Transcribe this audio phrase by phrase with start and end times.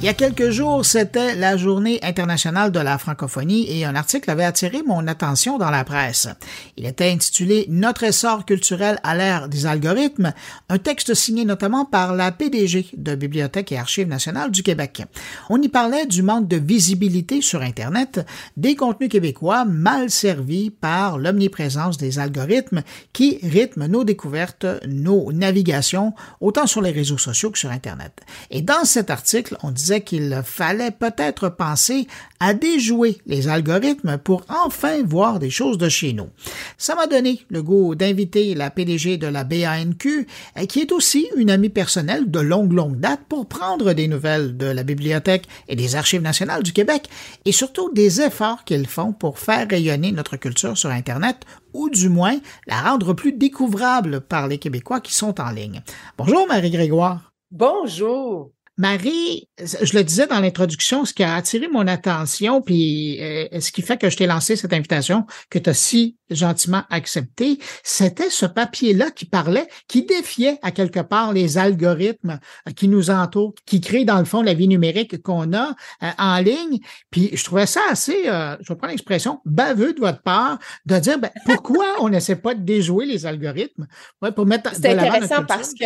[0.00, 4.30] Il y a quelques jours, c'était la journée internationale de la francophonie et un article
[4.30, 6.28] avait attiré mon attention dans la presse.
[6.76, 10.32] Il était intitulé Notre essor culturel à l'ère des algorithmes,
[10.68, 15.02] un texte signé notamment par la PDG de Bibliothèque et Archives nationales du Québec.
[15.50, 18.24] On y parlait du manque de visibilité sur Internet
[18.56, 26.14] des contenus québécois mal servis par l'omniprésence des algorithmes qui rythment nos découvertes, nos navigations,
[26.40, 28.12] autant sur les réseaux sociaux que sur Internet.
[28.52, 32.06] Et dans cet article, on qu'il fallait peut-être penser
[32.40, 36.28] à déjouer les algorithmes pour enfin voir des choses de chez nous.
[36.76, 40.26] Ça m'a donné le goût d'inviter la PDG de la BANQ,
[40.68, 44.66] qui est aussi une amie personnelle de longue, longue date, pour prendre des nouvelles de
[44.66, 47.08] la Bibliothèque et des Archives nationales du Québec,
[47.44, 51.38] et surtout des efforts qu'ils font pour faire rayonner notre culture sur Internet,
[51.72, 55.82] ou du moins la rendre plus découvrable par les Québécois qui sont en ligne.
[56.16, 57.32] Bonjour Marie-Grégoire.
[57.50, 58.52] Bonjour.
[58.78, 63.72] Marie, je le disais dans l'introduction, ce qui a attiré mon attention, puis euh, ce
[63.72, 68.30] qui fait que je t'ai lancé cette invitation, que tu as si gentiment accepté, c'était
[68.30, 72.38] ce papier-là qui parlait, qui défiait à quelque part les algorithmes
[72.68, 76.10] euh, qui nous entourent, qui créent dans le fond la vie numérique qu'on a euh,
[76.16, 76.78] en ligne.
[77.10, 81.18] Puis je trouvais ça assez, je vais prendre l'expression, baveux de votre part, de dire
[81.18, 83.88] ben, pourquoi on n'essaie pas de déjouer les algorithmes?
[84.36, 84.72] Pour mettre.
[84.72, 85.84] C'est intéressant parce que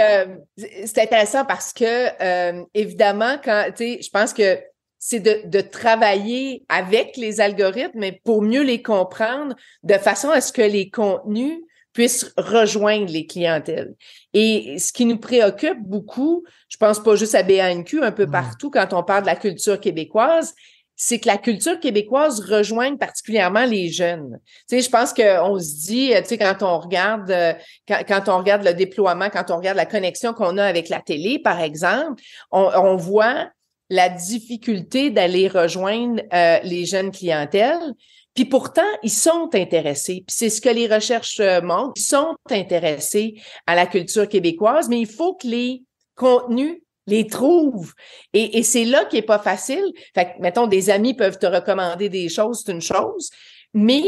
[0.58, 4.61] c'est intéressant parce que évidemment, quand, tu sais, je pense que
[4.98, 10.41] c'est de, de, travailler avec les algorithmes, mais pour mieux les comprendre, de façon à
[10.41, 11.58] ce que les contenus
[11.92, 13.94] puissent rejoindre les clientèles.
[14.33, 18.70] Et ce qui nous préoccupe beaucoup, je pense pas juste à BANQ, un peu partout
[18.70, 20.55] quand on parle de la culture québécoise,
[20.97, 24.39] c'est que la culture québécoise rejoigne particulièrement les jeunes.
[24.69, 27.55] Tu sais, je pense qu'on se dit, tu sais, quand on regarde, euh,
[27.89, 31.39] quand, on regarde le déploiement, quand on regarde la connexion qu'on a avec la télé,
[31.39, 33.48] par exemple, on, voit
[33.91, 37.95] la difficulté d'aller rejoindre euh, les jeunes clientèles.
[38.35, 40.25] Puis pourtant, ils sont intéressés.
[40.27, 41.95] Puis c'est ce que les recherches euh, montrent.
[41.97, 43.35] Ils sont intéressés
[43.67, 45.83] à la culture québécoise, mais il faut que les
[46.14, 47.92] contenus les trouvent.
[48.33, 49.85] Et, c'est là qui est pas facile.
[50.14, 53.30] Fait que, mettons, des amis peuvent te recommander des choses, c'est une chose,
[53.74, 54.05] mais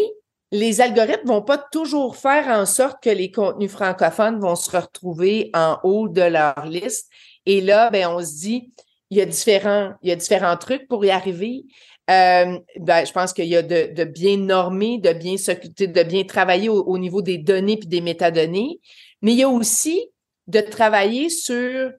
[0.52, 5.50] les algorithmes vont pas toujours faire en sorte que les contenus francophones vont se retrouver
[5.54, 7.10] en haut de leur liste.
[7.46, 8.72] Et là, ben, on se dit,
[9.10, 11.64] il y a différents, il y a différents trucs pour y arriver.
[12.10, 16.24] Euh, ben, je pense qu'il y a de, bien normer, de bien s'occuper, de bien
[16.24, 18.78] travailler au, au, niveau des données puis des métadonnées,
[19.22, 20.10] mais il y a aussi
[20.46, 21.90] de travailler sur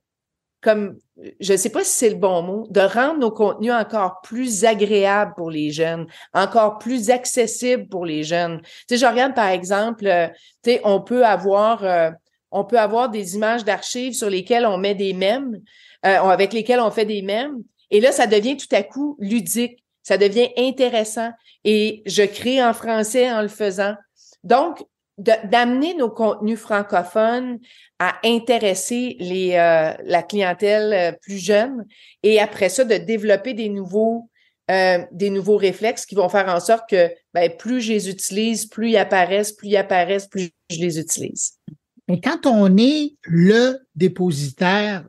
[0.66, 0.98] comme,
[1.40, 4.66] je ne sais pas si c'est le bon mot, de rendre nos contenus encore plus
[4.66, 8.62] agréables pour les jeunes, encore plus accessibles pour les jeunes.
[8.62, 10.28] Tu sais, je regarde par exemple, euh,
[10.64, 12.10] tu sais, on peut avoir, euh,
[12.50, 15.62] on peut avoir des images d'archives sur lesquelles on met des mèmes,
[16.04, 17.58] euh, avec lesquelles on fait des mèmes,
[17.92, 21.30] et là, ça devient tout à coup ludique, ça devient intéressant,
[21.64, 23.94] et je crée en français en le faisant.
[24.44, 24.84] Donc,
[25.18, 27.60] d'amener nos contenus francophones
[28.00, 31.86] à intéresser euh, la clientèle euh, plus jeune
[32.22, 34.30] et après ça, de développer des nouveaux,
[34.70, 38.66] euh, des nouveaux réflexes qui vont faire en sorte que ben, plus je les utilise,
[38.66, 41.54] plus ils apparaissent, plus ils apparaissent, plus je les utilise.
[42.10, 45.08] Mais quand on est le dépositaire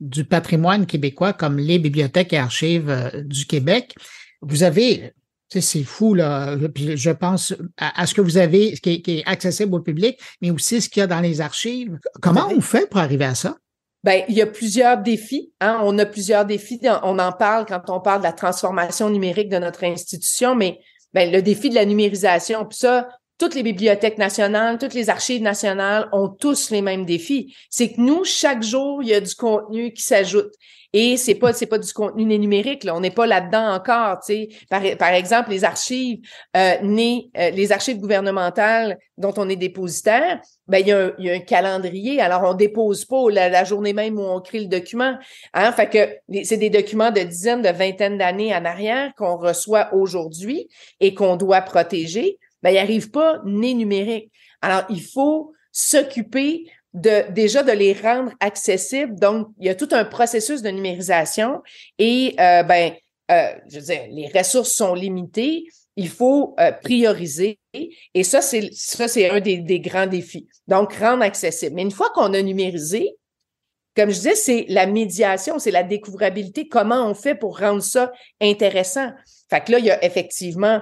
[0.00, 3.94] du patrimoine québécois comme les bibliothèques et archives du Québec,
[4.42, 5.14] vous avez
[5.60, 6.56] c'est fou, là.
[6.76, 10.80] je pense à, ce que vous avez, ce qui est, accessible au public, mais aussi
[10.80, 11.98] ce qu'il y a dans les archives.
[12.20, 13.56] Comment on fait pour arriver à ça?
[14.02, 15.52] Ben, il y a plusieurs défis.
[15.60, 15.80] Hein?
[15.82, 16.78] On a plusieurs défis.
[17.02, 20.78] On en parle quand on parle de la transformation numérique de notre institution, mais
[21.14, 23.08] ben, le défi de la numérisation, puis ça,
[23.38, 27.54] toutes les bibliothèques nationales, toutes les archives nationales ont tous les mêmes défis.
[27.70, 30.52] C'est que nous, chaque jour, il y a du contenu qui s'ajoute.
[30.96, 34.32] Et c'est pas c'est pas du contenu numérique là, on n'est pas là-dedans encore, tu
[34.32, 34.48] sais.
[34.70, 36.20] Par, par exemple, les archives
[36.56, 40.92] euh, euh, les archives gouvernementales dont on est dépositaire, ben il y,
[41.30, 42.20] a un, calendrier.
[42.20, 45.18] Alors on dépose pas la, journée même où on crée le document.
[45.52, 49.92] Hein, fait que c'est des documents de dizaines, de vingtaines d'années en arrière qu'on reçoit
[49.94, 50.68] aujourd'hui
[51.00, 52.38] et qu'on doit protéger.
[52.64, 54.32] Ben il arrive pas né numérique.
[54.62, 56.64] Alors il faut s'occuper
[56.94, 59.18] de déjà de les rendre accessibles.
[59.18, 61.60] Donc, il y a tout un processus de numérisation
[61.98, 62.92] et euh, ben,
[63.30, 65.64] euh, je veux dire, les ressources sont limitées.
[65.96, 67.58] Il faut euh, prioriser
[68.14, 70.48] et ça c'est ça c'est un des, grands défis.
[70.66, 71.74] Donc rendre accessible.
[71.74, 73.16] Mais une fois qu'on a numérisé,
[73.96, 76.68] comme je disais, c'est la médiation, c'est la découvrabilité.
[76.68, 78.10] Comment on fait pour rendre ça
[78.40, 79.12] intéressant
[79.48, 80.80] Fait que là, il y a effectivement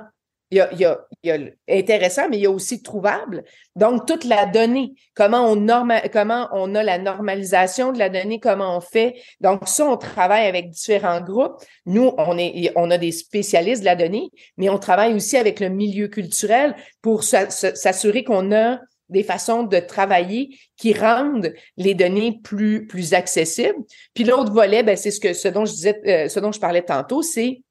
[0.52, 0.78] il
[1.22, 3.42] y a, intéressant, mais il y a aussi trouvable.
[3.74, 5.66] Donc, toute la donnée, comment on,
[6.12, 9.14] comment on a la normalisation de la donnée, comment on fait.
[9.40, 11.62] Donc, ça, on travaille avec différents groupes.
[11.86, 15.58] Nous, on, est, on a des spécialistes de la donnée, mais on travaille aussi avec
[15.58, 18.78] le milieu culturel pour s'assurer qu'on a
[19.08, 23.78] des façons de travailler qui rendent les données plus, plus accessibles.
[24.12, 26.60] Puis l'autre volet, ben, c'est ce que ce dont je disais, euh, ce dont je
[26.60, 27.62] parlais tantôt, c'est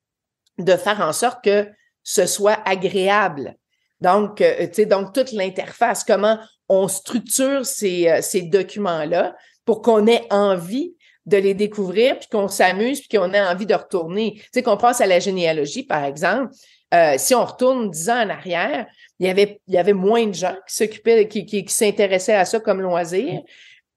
[0.58, 1.68] de faire en sorte que
[2.04, 3.56] ce soit agréable.
[4.00, 10.26] Donc, euh, donc toute l'interface, comment on structure ces, euh, ces documents-là pour qu'on ait
[10.32, 10.96] envie
[11.26, 14.34] de les découvrir, puis qu'on s'amuse, puis qu'on ait envie de retourner.
[14.36, 16.52] Tu sais, qu'on passe à la généalogie, par exemple.
[16.94, 18.88] Euh, si on retourne dix ans en arrière,
[19.20, 22.36] il y avait, il y avait moins de gens qui s'occupaient, qui, qui, qui s'intéressaient
[22.36, 23.42] à ça comme loisir.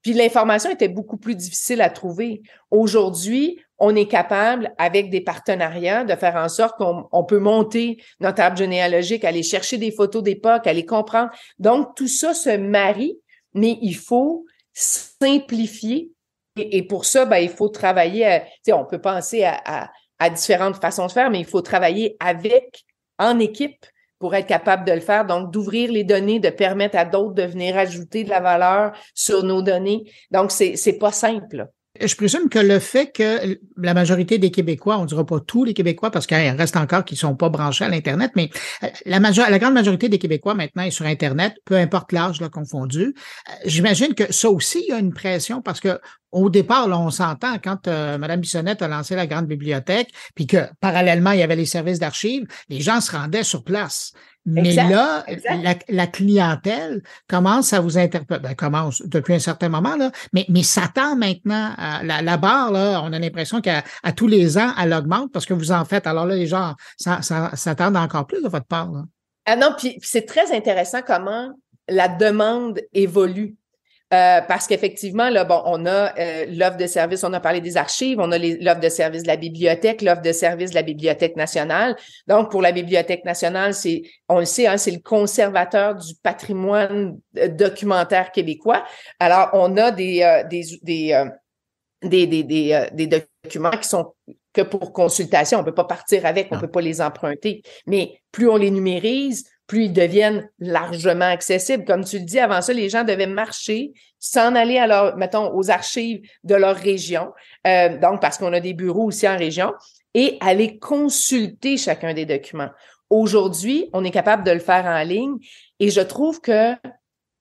[0.01, 2.43] Puis l'information était beaucoup plus difficile à trouver.
[2.69, 8.41] Aujourd'hui, on est capable, avec des partenariats, de faire en sorte qu'on peut monter notre
[8.41, 11.29] arbre généalogique, aller chercher des photos d'époque, aller comprendre.
[11.59, 13.17] Donc, tout ça se marie,
[13.53, 16.11] mais il faut simplifier.
[16.57, 18.25] Et, pour ça, ben, il faut travailler.
[18.25, 22.85] À, on peut penser à, à différentes façons de faire, mais il faut travailler avec,
[23.19, 23.85] en équipe,
[24.19, 25.25] pour être capable de le faire.
[25.25, 29.43] Donc, d'ouvrir les données, de permettre à d'autres de venir ajouter de la valeur sur
[29.43, 30.09] nos données.
[30.31, 31.67] Donc, c'est, c'est pas simple.
[32.01, 35.73] Je présume que le fait que la majorité des Québécois, on dira pas tous les
[35.73, 38.49] Québécois parce qu'il reste encore qui sont pas branchés à l'Internet, mais
[38.83, 43.01] euh, la, grande majorité des Québécois maintenant est sur Internet, peu importe l'âge là, confondu.
[43.03, 45.99] Euh, j'imagine que ça aussi, il y a une pression parce que
[46.31, 50.57] au départ, on s'entend quand euh, Mme Bissonnette a lancé la grande bibliothèque, puis que
[50.81, 54.11] parallèlement, il y avait les services d'archives, les gens se rendaient sur place.
[54.45, 55.25] Mais là,
[55.89, 60.61] la, clientèle commence à vous interpeller, ben, commence depuis un certain moment, là, mais, mais
[60.61, 63.83] s'attend maintenant à la, barre, là, on a l'impression qu'à
[64.15, 66.05] tous les ans, elle augmente parce que vous en faites.
[66.05, 68.91] Alors là, les gens s'attendent encore plus de votre part.
[69.45, 71.51] Ah non, puis c'est très intéressant comment
[71.87, 73.55] la demande évolue.
[74.13, 77.75] Euh, parce qu'effectivement, là, bon, on a euh, l'offre de service, on a parlé des
[77.75, 81.35] archives, on a l'offre de service de la bibliothèque, l'offre de service de la Bibliothèque
[81.35, 81.95] nationale.
[82.27, 87.17] Donc, pour la Bibliothèque nationale, c'est, on le sait, hein, c'est le conservateur du patrimoine
[87.37, 88.83] euh, documentaire québécois.
[89.19, 91.25] Alors, on a des, des, des,
[92.03, 93.07] des, des, des,
[93.43, 94.13] documents qui sont
[94.53, 95.59] que pour consultation.
[95.59, 97.63] On peut pas partir avec, on peut pas les emprunter.
[97.87, 101.85] Mais plus on les numérise, plus ils deviennent largement accessibles.
[101.85, 105.53] Comme tu le dis, avant ça, les gens devaient marcher, s'en aller à leur, mettons,
[105.55, 107.31] aux archives de leur région,
[107.67, 109.73] euh, donc parce qu'on a des bureaux aussi en région,
[110.13, 112.69] et aller consulter chacun des documents.
[113.09, 115.37] Aujourd'hui, on est capable de le faire en ligne
[115.79, 116.73] et je trouve que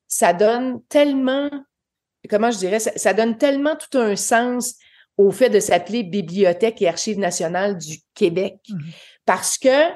[0.09, 1.51] ça donne tellement,
[2.29, 4.75] comment je dirais, ça, donne tellement tout un sens
[5.17, 8.57] au fait de s'appeler Bibliothèque et Archives nationales du Québec.
[8.69, 8.79] Mmh
[9.27, 9.91] parce que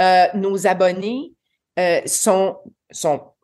[0.00, 1.32] euh, nos abonnés
[1.78, 2.58] euh, sont,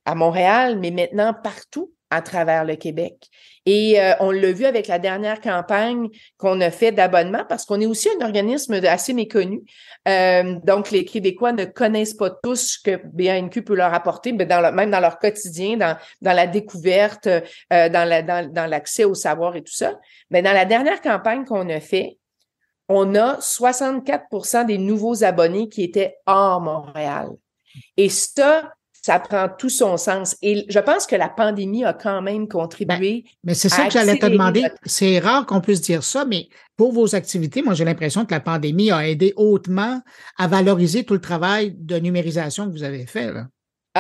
[0.05, 3.29] à Montréal, mais maintenant partout à travers le Québec.
[3.67, 6.09] Et euh, on l'a vu avec la dernière campagne
[6.39, 9.61] qu'on a fait d'abonnement parce qu'on est aussi un organisme assez méconnu.
[10.09, 14.47] Euh, donc, les Québécois ne connaissent pas tous ce que BANQ peut leur apporter, mais
[14.47, 17.29] dans même dans leur quotidien, dans, la découverte,
[17.71, 19.99] dans l'accès au savoir et tout ça.
[20.31, 22.17] Mais dans la dernière campagne qu'on a fait,
[22.89, 27.29] on a 64% des nouveaux abonnés qui étaient hors Montréal.
[27.97, 28.73] Et ça,
[29.03, 30.37] ça prend tout son sens.
[30.43, 33.25] Et je pense que la pandémie a quand même contribué.
[33.25, 34.65] Ben, mais c'est ça que j'allais te demander.
[34.85, 38.41] C'est rare qu'on puisse dire ça, mais pour vos activités, moi, j'ai l'impression que la
[38.41, 40.03] pandémie a aidé hautement
[40.37, 43.33] à valoriser tout le travail de numérisation que vous avez fait.
[43.33, 43.47] Là.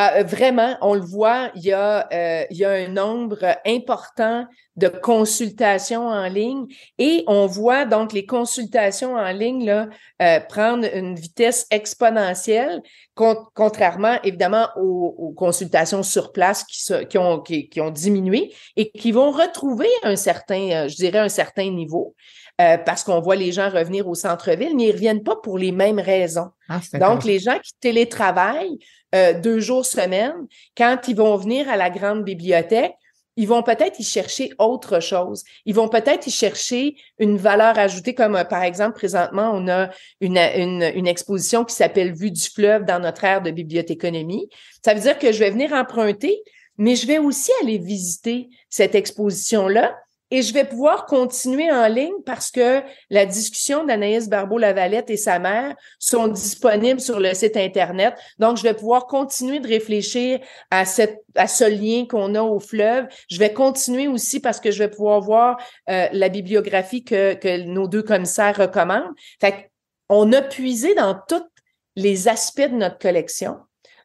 [0.00, 3.56] Ah, euh, vraiment, on le voit, il y, a, euh, il y a un nombre
[3.66, 6.66] important de consultations en ligne
[6.98, 9.88] et on voit donc les consultations en ligne là,
[10.22, 12.80] euh, prendre une vitesse exponentielle,
[13.16, 19.10] contrairement évidemment aux, consultations sur place qui, qui, ont, qui, qui, ont diminué et qui
[19.10, 22.14] vont retrouver un certain, je dirais, un certain niveau.
[22.56, 26.00] parce qu'on voit les gens revenir au centre-ville, mais ils reviennent pas pour les mêmes
[26.00, 26.50] raisons.
[26.68, 28.78] Ah, donc, les gens qui télétravaillent
[29.14, 30.46] euh, deux jours semaine,
[30.76, 32.94] quand ils vont venir à la grande bibliothèque,
[33.36, 35.44] ils vont peut-être y chercher autre chose.
[35.64, 39.90] Ils vont peut-être y chercher une valeur ajoutée, comme euh, par exemple, présentement, on a
[40.20, 44.48] une, une, une exposition qui s'appelle Vue du fleuve dans notre ère de bibliothéconomie.
[44.84, 46.42] Ça veut dire que je vais venir emprunter,
[46.78, 49.96] mais je vais aussi aller visiter cette exposition-là
[50.30, 55.38] et je vais pouvoir continuer en ligne parce que la discussion d'Anaïs Barbeau-Lavalette et sa
[55.38, 58.14] mère sont disponibles sur le site Internet.
[58.38, 63.06] Donc, je vais pouvoir continuer de réfléchir à, ce lien qu'on a au fleuve.
[63.30, 65.56] Je vais continuer aussi parce que je vais pouvoir voir
[65.88, 69.14] euh, la bibliographie que, que nos deux commissaires recommandent.
[69.40, 69.70] Fait
[70.10, 71.44] on a puisé dans toutes
[71.96, 73.58] les aspects de notre collection.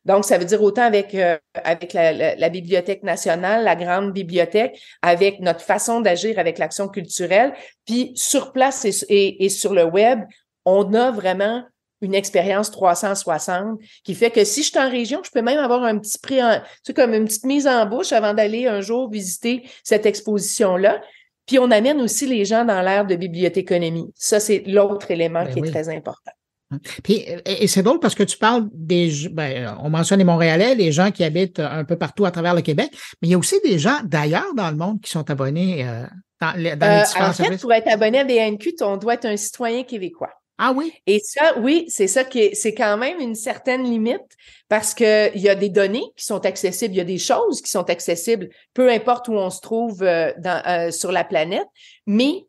[0.06, 5.40] Donc, ça veut dire autant avec, euh, avec la, Bibliothèque nationale, la grande bibliothèque, avec
[5.40, 7.54] notre façon d'agir avec l'action culturelle.
[7.86, 10.20] Puis, sur place et, et, sur le web,
[10.66, 11.64] on a vraiment
[12.02, 15.84] une expérience 360 qui fait que si je suis en région, je peux même avoir
[15.84, 19.10] un petit prix, en, tu comme une petite mise en bouche avant d'aller un jour
[19.10, 21.02] visiter cette exposition-là.
[21.46, 24.12] Puis on amène aussi les gens dans l'ère de bibliothéconomie.
[24.16, 26.32] Ça, c'est l'autre élément ben qui est très important.
[27.04, 30.92] Puis, et c'est drôle parce que tu parles des, ben, on mentionne les Montréalais, les
[30.92, 33.60] gens qui habitent un peu partout à travers le Québec, mais il y a aussi
[33.64, 36.04] des gens d'ailleurs dans le monde qui sont abonnés euh,
[36.42, 39.16] dans, les, dans les euh, différents en fait, pour être abonné à BNQ, on doit
[39.16, 40.32] être un citoyen québécois.
[40.58, 40.94] Ah oui?
[41.08, 44.22] Et ça, oui, c'est ça qui est, c'est quand même une certaine limite
[44.70, 47.62] parce que il y a des données qui sont accessibles, il y a des choses
[47.62, 51.68] qui sont accessibles, peu importe où on se trouve euh, dans, sur la planète,
[52.06, 52.46] mais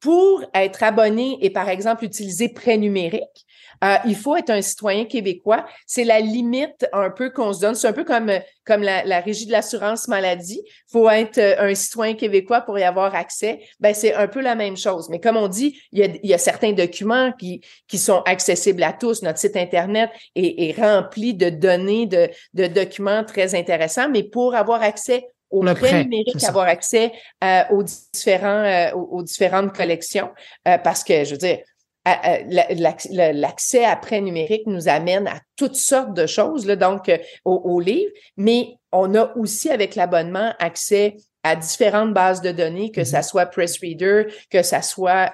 [0.00, 3.46] pour être abonné et par exemple utiliser prêt numérique,
[3.82, 5.64] euh, il faut être un citoyen québécois.
[5.86, 7.74] C'est la limite un peu qu'on se donne.
[7.74, 8.30] C'est un peu comme,
[8.64, 10.62] comme la, la régie de l'assurance maladie.
[10.64, 13.60] Il faut être euh, un citoyen québécois pour y avoir accès.
[13.80, 15.08] Ben, c'est un peu la même chose.
[15.10, 18.22] Mais comme on dit, il y a, il y a certains documents qui, qui sont
[18.26, 19.22] accessibles à tous.
[19.22, 24.08] Notre site Internet est, est rempli de données, de, de documents très intéressants.
[24.08, 27.12] Mais pour avoir accès au prêt, numérique, avoir accès
[27.44, 30.30] euh, aux différents euh, aux, différentes collections
[30.66, 31.58] euh, parce que je veux dire
[32.04, 37.10] l'accès prêt numérique nous amène à toutes sortes de choses, là, donc
[37.44, 43.04] aux, livres, mais on a aussi avec l'abonnement accès à différentes bases de données, que
[43.04, 43.28] ça mm-hmm.
[43.28, 45.32] soit PressReader, que ça soit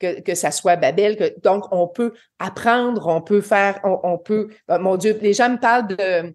[0.00, 4.18] que, que ça soit Babel, que donc on peut apprendre, on peut faire, on, on
[4.18, 6.34] peut, mon Dieu, les gens me parlent de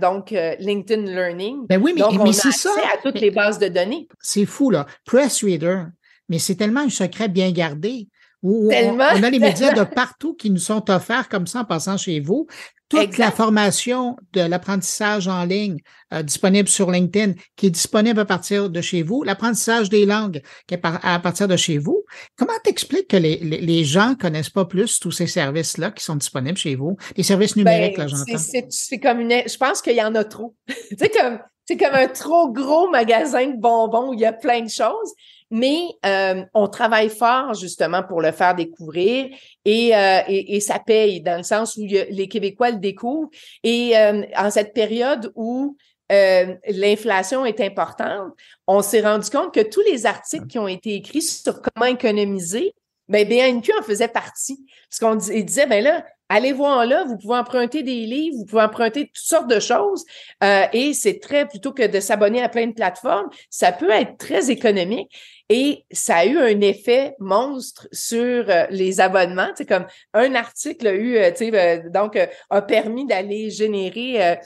[0.00, 1.66] donc LinkedIn Learning.
[1.68, 2.70] Ben oui, mais, donc, mais c'est ça.
[2.94, 4.08] à toutes les bases de données.
[4.20, 5.84] C'est fou là, PressReader,
[6.28, 8.08] mais c'est tellement un secret bien gardé.
[8.42, 11.96] Où on, a les médias de partout qui nous sont offerts comme ça en passant
[11.96, 12.46] chez vous
[12.88, 15.78] toute la formation de l'apprentissage en ligne
[16.12, 20.40] euh, disponible sur LinkedIn, qui est disponible à partir de chez vous, l'apprentissage des langues
[20.66, 22.04] qui est à partir de chez vous.
[22.36, 26.16] Comment t'expliques que les, les, les, gens connaissent pas plus tous ces services-là qui sont
[26.16, 28.38] disponibles chez vous, les services ben, numériques, là, j'entends?
[28.70, 30.54] C'est comme une, je pense qu'il y en a trop.
[30.98, 34.62] c'est comme, c'est comme un trop gros magasin de bonbons où il y a plein
[34.62, 35.12] de choses
[35.50, 39.28] mais euh, on travaille fort justement pour le faire découvrir
[39.64, 43.30] et, euh, et, ça paye dans le sens où les Québécois le découvrent.
[43.62, 45.76] Et euh, en cette période où
[46.10, 48.32] l'inflation est importante,
[48.66, 52.74] on s'est rendu compte que tous les articles qui ont été écrits sur comment économiser,
[53.08, 54.66] ben BNQ en faisait partie.
[54.88, 58.62] Parce qu'on disait, ben là, allez voir là, vous pouvez emprunter des livres, vous pouvez
[58.62, 60.04] emprunter toutes sortes de choses.
[60.44, 64.16] Euh, et c'est très, plutôt que de s'abonner à plein de plateformes, ça peut être
[64.18, 65.10] très économique.
[65.48, 69.48] Et ça a eu un effet monstre sur euh, les abonnements.
[69.54, 72.18] C'est comme un article a eu, euh, tu sais, donc
[72.50, 74.38] a permis d'aller générer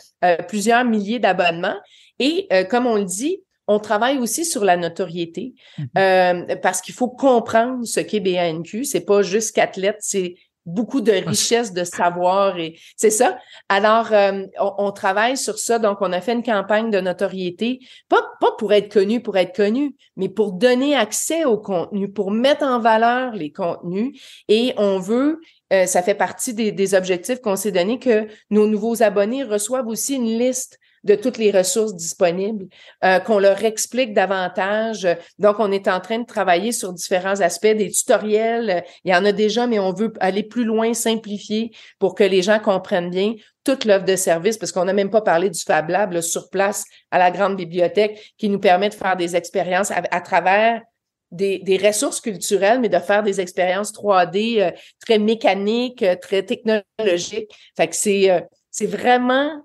[0.49, 1.77] plusieurs milliers d'abonnements.
[2.19, 6.61] Et comme on le dit, on travaille aussi sur la notoriété mm-hmm.
[6.61, 8.85] parce qu'il faut comprendre ce qu'est BANQ.
[8.85, 10.35] C'est pas juste qu'athlète, c'est
[10.67, 13.39] beaucoup de richesse de savoir et c'est ça.
[13.69, 15.79] Alors, euh, on, travaille sur ça.
[15.79, 19.55] Donc, on a fait une campagne de notoriété, pas, pas pour être connu, pour être
[19.55, 24.21] connu, mais pour donner accès au contenu, pour mettre en valeur les contenus.
[24.49, 25.41] Et on veut,
[25.73, 29.89] euh, ça fait partie des, des objectifs qu'on s'est donné, que nos nouveaux abonnés reçoivent
[29.89, 32.67] aussi une liste de toutes les ressources disponibles,
[33.05, 35.07] euh, qu'on leur explique davantage.
[35.39, 38.85] Donc, on est en train de travailler sur différents aspects, des tutoriels.
[39.05, 42.43] Il y en a déjà, mais on veut aller plus loin, simplifier pour que les
[42.43, 45.89] gens comprennent bien toute l'offre de service, parce qu'on n'a même pas parlé du Fab
[45.89, 50.21] Lab sur place à la grande bibliothèque qui nous permet de faire des expériences à,
[50.21, 50.83] travers
[51.31, 56.43] des, des, ressources culturelles, mais de faire des expériences 3D euh, très mécaniques, euh, très
[56.43, 57.51] technologiques.
[57.77, 59.63] Fait c'est, c'est vraiment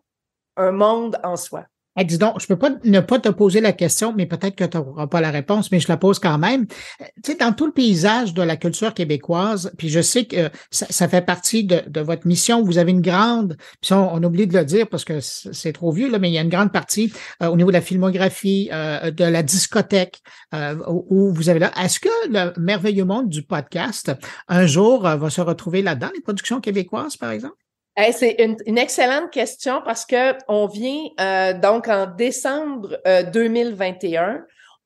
[0.58, 1.66] un monde en soi.
[2.00, 4.64] Eh, dis donc, je peux pas ne pas te poser la question, mais peut-être que
[4.64, 6.68] tu n'auras pas la réponse, mais je la pose quand même.
[6.68, 11.08] Tu sais, dans tout le paysage de la culture québécoise, puis je sais que ça,
[11.08, 12.62] fait partie de, votre mission.
[12.62, 16.10] Vous avez une grande, puis on, oublie de le dire parce que c'est trop vieux,
[16.12, 17.12] là, mais il y a une grande partie
[17.42, 20.22] euh, au niveau de la filmographie, euh, de la discothèque,
[20.54, 21.72] euh, où vous avez là.
[21.82, 24.12] Est-ce que le merveilleux monde du podcast,
[24.48, 27.67] un jour, va se retrouver là-dedans, les productions québécoises, par exemple?
[28.12, 33.00] C'est une, excellente question parce que on vient euh, donc en décembre
[33.34, 34.24] 2021.
[34.24, 34.38] Euh,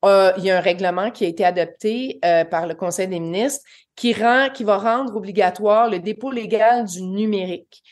[0.04, 2.18] euh, il y a un règlement qui a été adopté
[2.50, 3.64] par le Conseil des ministres
[3.94, 7.82] qui rend, qui va rendre obligatoire le dépôt légal du numérique.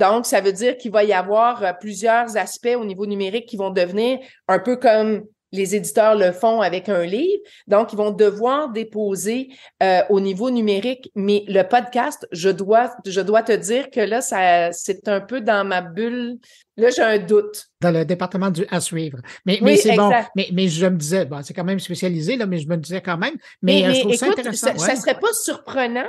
[0.00, 3.68] donc, ça veut dire qu'il va y avoir plusieurs aspects au niveau numérique qui vont
[3.68, 5.24] devenir un peu comme
[5.56, 7.42] les éditeurs le font avec un livre.
[7.66, 9.48] Donc, ils vont devoir déposer
[9.82, 11.10] euh, au niveau numérique.
[11.14, 15.40] Mais le podcast, je dois, je dois te dire que là, ça, c'est un peu
[15.40, 16.38] dans ma bulle.
[16.76, 17.66] Là, j'ai un doute.
[17.80, 19.18] Dans le département du à suivre.
[19.44, 20.10] Mais, mais c'est bon.
[20.34, 23.00] Mais, mais je me disais, bon, c'est quand même spécialisé, là, mais je me disais
[23.00, 23.36] quand même.
[23.62, 24.76] Mais, euh, je trouve ça intéressant.
[24.76, 26.08] Ça, serait pas surprenant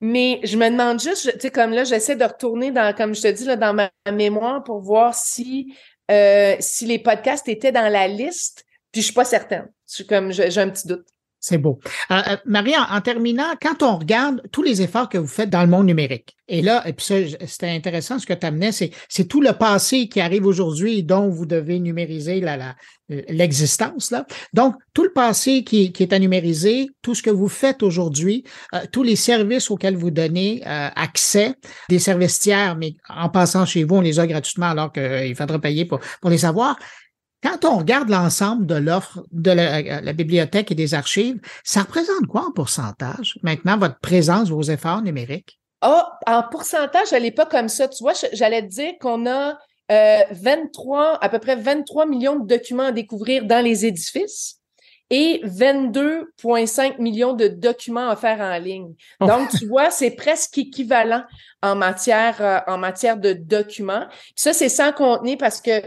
[0.00, 3.22] mais je me demande juste, tu sais, comme là, j'essaie de retourner dans, comme je
[3.22, 5.74] te dis, là, dans ma mémoire pour voir si,
[6.10, 8.65] euh, si les podcasts étaient dans la liste.
[8.96, 9.68] Puis je suis pas certaine.
[9.94, 11.04] Je comme j'ai un petit doute.
[11.38, 11.78] C'est beau.
[12.10, 15.60] Euh, euh, Marie, en, terminant, quand on regarde tous les efforts que vous faites dans
[15.60, 19.42] le monde numérique, et là, et puis c'était intéressant ce que tu amenais, c'est, tout
[19.42, 22.76] le passé qui arrive aujourd'hui dont vous devez numériser la, la,
[23.08, 24.10] l'existence.
[24.10, 24.24] Là.
[24.54, 28.44] Donc, tout le passé qui, qui, est à numériser, tout ce que vous faites aujourd'hui,
[28.72, 31.54] euh, tous les services auxquels vous donnez euh, accès,
[31.90, 35.58] des services tiers, mais en passant chez vous, on les a gratuitement alors qu'il faudra
[35.58, 36.78] payer pour, pour les avoir.
[37.42, 42.46] Quand on regarde l'ensemble de l'offre de la, bibliothèque et des archives, ça représente quoi
[42.46, 45.60] en pourcentage maintenant, votre présence, vos efforts numériques?
[45.82, 47.88] Ah, en pourcentage, elle n'est pas comme ça.
[47.88, 52.46] Tu vois, j'allais te dire qu'on a 23, euh, à peu près 23 millions de
[52.46, 54.60] documents à découvrir dans les édifices
[55.10, 58.94] et 22,5 millions de documents offerts en ligne.
[59.20, 59.26] Oh.
[59.26, 61.22] Donc, tu vois, c'est presque équivalent
[61.62, 64.06] en matière, euh, en matière de documents.
[64.34, 65.82] ça, c'est sans contenir parce que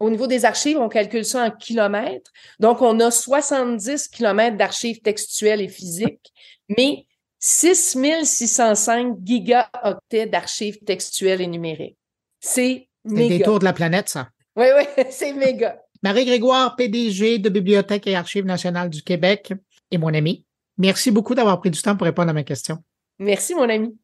[0.00, 2.30] au niveau des archives, on calcule ça en kilomètres.
[2.58, 6.32] Donc, on a 70 kilomètres d'archives textuelles et physiques,
[6.76, 7.06] mais
[7.38, 11.98] 6605 gigaoctets d'archives textuelles et numériques.
[12.40, 13.38] C'est méga.
[13.38, 14.28] des tours de la planète, ça.
[14.56, 15.80] Oui, oui, c'est méga.
[16.02, 19.52] Marie Grégoire, PDG de Bibliothèque et Archives nationales du Québec
[19.90, 20.44] et mon ami.
[20.76, 22.78] Merci beaucoup d'avoir pris du temps pour répondre à mes questions.
[23.18, 23.96] Merci, mon ami.